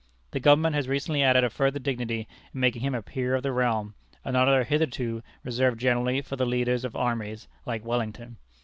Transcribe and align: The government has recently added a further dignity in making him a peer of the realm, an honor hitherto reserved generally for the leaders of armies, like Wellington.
The 0.31 0.39
government 0.39 0.73
has 0.73 0.87
recently 0.87 1.21
added 1.21 1.43
a 1.43 1.49
further 1.51 1.77
dignity 1.77 2.27
in 2.55 2.59
making 2.59 2.81
him 2.81 2.95
a 2.95 3.03
peer 3.03 3.35
of 3.35 3.43
the 3.43 3.51
realm, 3.51 3.93
an 4.25 4.35
honor 4.35 4.63
hitherto 4.63 5.21
reserved 5.43 5.79
generally 5.79 6.23
for 6.23 6.35
the 6.37 6.45
leaders 6.47 6.83
of 6.83 6.95
armies, 6.95 7.47
like 7.67 7.85
Wellington. 7.85 8.37